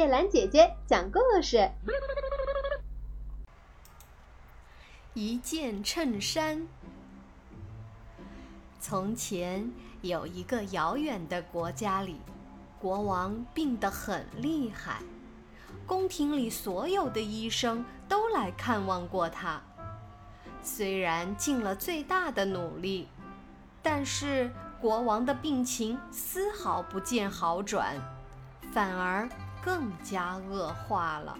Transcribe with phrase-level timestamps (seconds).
[0.00, 1.70] 叶兰姐姐讲故事。
[5.12, 6.66] 一件衬衫。
[8.80, 12.18] 从前有一个遥远的国家里，
[12.80, 15.02] 国王病得很厉害，
[15.86, 19.60] 宫廷里所有的医生都来看望过他。
[20.62, 23.06] 虽然尽了最大的努力，
[23.82, 28.00] 但是国王的病情丝毫不见好转，
[28.72, 29.28] 反而
[29.62, 31.36] 更加恶化了。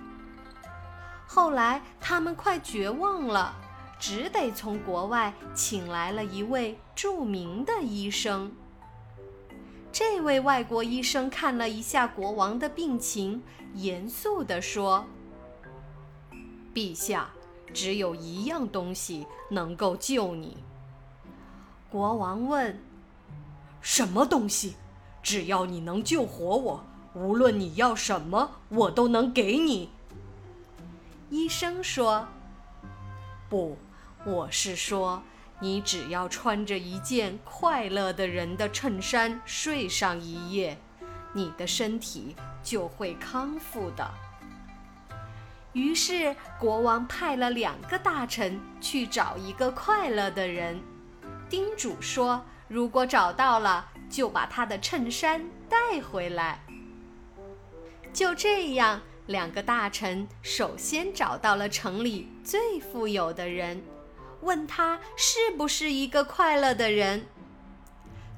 [1.26, 3.54] 后来他们快绝望了，
[3.98, 8.52] 只得从国外请来了一位著名的医生。
[9.92, 13.42] 这位外国医生看了一下国王的病情，
[13.74, 15.04] 严肃地说
[16.74, 17.28] ：“陛下。”
[17.72, 20.58] 只有一样东西能够救你。
[21.88, 22.76] 国王问
[23.80, 24.74] ：“什么东西？
[25.22, 29.90] 只要你能救活我，无论你要什么，我都能给你。”
[31.30, 32.26] 医生说
[33.48, 33.78] ：“不，
[34.24, 35.22] 我是说，
[35.60, 40.78] 你只要穿着一件快乐的人的衬衫睡上一夜，
[41.32, 44.10] 你的身体就会康复的。”
[45.72, 50.82] 于是，国王派了两个大臣去找一个快乐的人，
[51.48, 56.60] 叮嘱说：“如果找到了，就把他的衬衫带回来。”
[58.12, 63.82] 就这样，两个大臣首先找到了城里最富有的人，
[64.40, 67.26] 问他是不是一个快乐的人。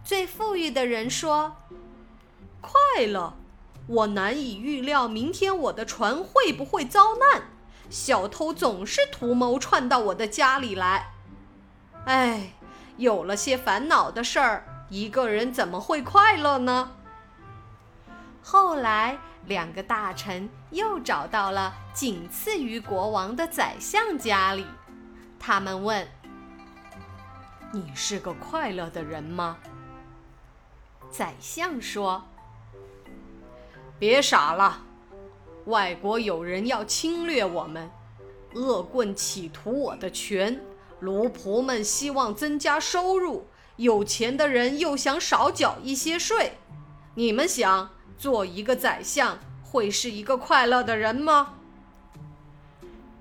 [0.05, 1.56] 最富裕的人说
[2.61, 3.34] ：“快乐。”
[3.89, 7.42] 我难以预料明天我的船会不会遭难，
[7.91, 11.11] 小偷总是图谋串到我的家里来。
[12.05, 12.53] 哎，
[12.97, 16.92] 有了些烦恼的事儿，一个人怎么会快乐呢？
[18.43, 24.67] 后来，两个大臣又找到了仅次于国王的宰相家里，
[25.39, 26.07] 他们问
[27.73, 29.58] ：“你是个快乐的人吗？”
[31.08, 32.25] 宰相说。
[33.98, 34.83] 别傻了！
[35.67, 37.89] 外国有人要侵略我们，
[38.55, 40.61] 恶棍企图我的权，
[40.98, 46.59] 奴仆们希望增加收入，有钱的人又想少缴一些税。
[47.14, 47.91] 你们想
[48.23, 51.55] 做一个宰相，会是一个快乐的人吗？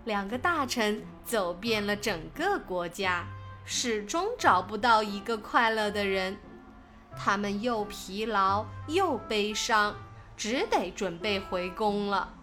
[0.06, 3.26] 两个大臣走遍了整个国家，
[3.66, 6.38] 始终找不到一个快乐的人，
[7.18, 9.96] 他们又疲劳又悲伤。
[10.38, 12.34] 只得准备回宫了。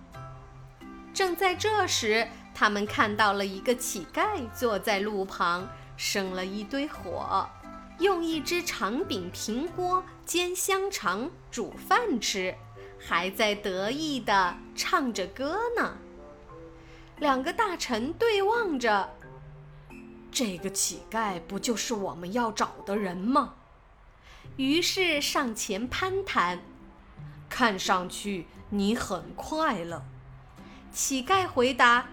[1.15, 7.49] 正在这时，他们看到了一个乞丐坐在路旁，生了一堆火，
[7.99, 12.55] 用一只长柄平锅煎香肠、煮饭吃，
[12.99, 15.99] 还在得意地唱着歌呢。
[17.19, 19.15] 两个大臣对望着，
[20.31, 23.55] 这个乞丐不就是我们要找的人吗？
[24.57, 26.61] 于是上前攀谈。
[27.51, 30.05] 看上去你很快乐，
[30.93, 32.09] 乞丐回答：“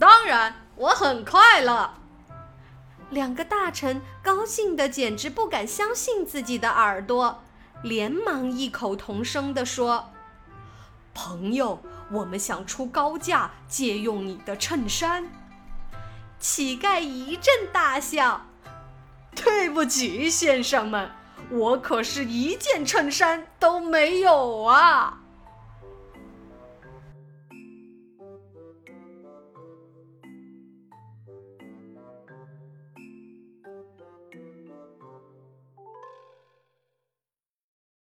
[0.00, 1.94] 当然，我很快乐。”
[3.12, 7.42] 两个大臣高兴得简直不敢相信自己的耳朵，
[7.82, 10.10] 连忙异口同声地说
[11.12, 15.30] ：“朋友，我们想出高价借用你的衬衫。”
[16.40, 18.46] 乞丐一阵大笑
[19.36, 21.10] ：“对不起，先生们。”
[21.50, 25.21] 我可是一件衬衫都没有啊！